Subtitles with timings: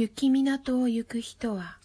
[0.00, 1.76] 雪港を行く人は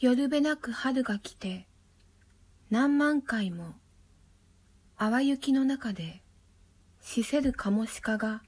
[0.00, 1.66] 夜べなく春が来て
[2.70, 3.74] 何万回も
[4.98, 6.22] 淡雪の中で
[7.02, 8.40] 死せるカモシカが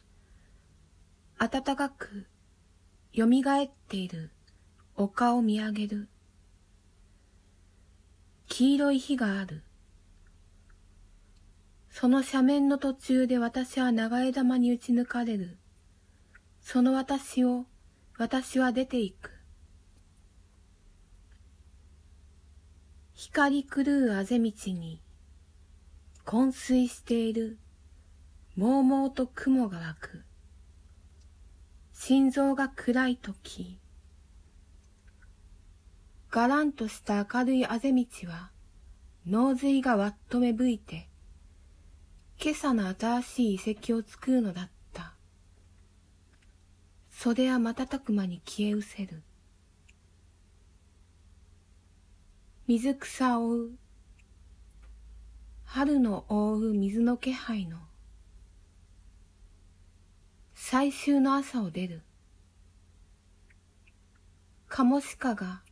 [1.39, 2.25] 暖かく
[3.15, 4.31] 蘇っている
[4.97, 6.09] 丘を見上げる。
[8.49, 9.63] 黄色い火がある。
[11.91, 15.59] その斜面の途中で私は長枝玉に打ち抜かれる。
[16.69, 17.65] その私を
[18.19, 19.30] 私は出ていく。
[23.15, 25.01] 光狂うあぜ道に
[26.25, 27.61] 昏睡している
[28.56, 30.25] もうもうと雲が湧く。
[31.92, 33.78] 心臓が暗いとき
[36.33, 38.51] がらんとした明るいあぜ道は
[39.25, 41.09] 脳髄がわっと芽吹いて
[42.42, 44.76] 今朝の新しい遺跡を作るのだった。
[47.19, 49.22] 袖は瞬く間に消え失せる。
[52.67, 53.70] 水草を追う。
[55.64, 57.78] 春の覆う水の気配の。
[60.55, 62.03] 最終の朝を出る。
[64.69, 65.62] カモシカが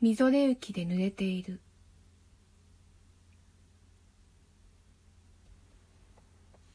[0.00, 1.60] みぞれ雪で濡れている。